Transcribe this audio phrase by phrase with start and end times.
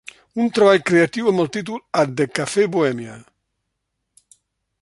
[0.43, 3.19] Un treball creatiu amb el títol "At the Cafe Bohemia"